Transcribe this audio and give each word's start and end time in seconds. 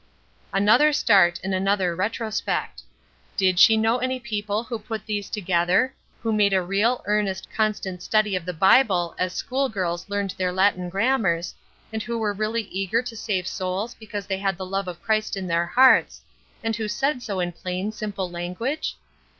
Another 0.51 0.91
start 0.93 1.39
and 1.43 1.53
another 1.53 1.95
retrospect. 1.95 2.81
Did 3.37 3.59
she 3.59 3.77
know 3.77 3.99
any 3.99 4.19
people 4.19 4.63
who 4.63 4.79
put 4.79 5.05
these 5.05 5.29
together; 5.29 5.93
who 6.23 6.33
made 6.33 6.53
a 6.53 6.61
real, 6.63 7.03
earnest, 7.05 7.47
constant 7.55 8.01
study 8.01 8.35
of 8.35 8.43
the 8.43 8.51
Bible 8.51 9.13
as 9.19 9.31
school 9.33 9.69
girls 9.69 10.01
studied 10.01 10.31
their 10.39 10.51
Latin 10.51 10.89
grammars, 10.89 11.53
and 11.93 12.01
who 12.01 12.17
were 12.17 12.33
really 12.33 12.63
eager 12.71 13.03
to 13.03 13.15
save 13.15 13.45
souls 13.47 13.93
because 13.93 14.25
they 14.25 14.39
had 14.39 14.57
the 14.57 14.65
love 14.65 14.87
of 14.87 14.99
Christ 15.03 15.37
in 15.37 15.45
their 15.45 15.67
hearts, 15.67 16.21
and 16.63 16.75
who 16.75 16.87
said 16.87 17.21
so 17.21 17.39
in 17.39 17.51
plain 17.51 17.91
simple 17.91 18.27
language? 18.27 18.95